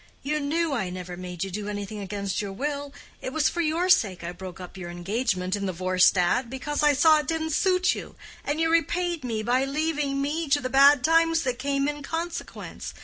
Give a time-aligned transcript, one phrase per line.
[0.23, 2.91] You knew I never made you do anything against your will.
[3.21, 6.93] It was for your sake I broke up your engagement in the Vorstadt, because I
[6.93, 11.03] saw it didn't suit you, and you repaid me by leaving me to the bad
[11.03, 12.95] times that came in consequence.